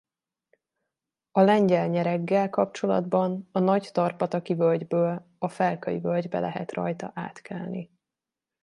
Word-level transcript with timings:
A 1.31 1.41
Lengyel-nyereggel 1.41 2.49
kapcsolatban 2.49 3.49
a 3.51 3.59
Nagy-Tarpataki-völgyből 3.59 5.35
a 5.39 5.49
Felkai-völgybe 5.49 6.39
lehet 6.39 6.71
rajta 6.71 7.11
átkelni. 7.15 7.91